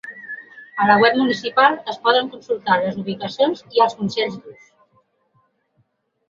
A 0.85 0.85
la 0.91 0.93
web 1.01 1.17
municipal 1.19 1.77
es 1.93 1.99
poden 2.07 2.29
consultar 2.31 2.79
les 2.85 2.97
ubicacions 3.03 3.63
i 3.77 3.85
els 3.87 3.95
consells 4.01 4.41
d’ús. 4.41 4.73